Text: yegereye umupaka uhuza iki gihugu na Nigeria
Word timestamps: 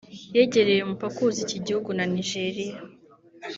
yegereye 0.35 0.81
umupaka 0.83 1.15
uhuza 1.19 1.39
iki 1.45 1.57
gihugu 1.65 1.89
na 1.97 2.05
Nigeria 2.13 2.75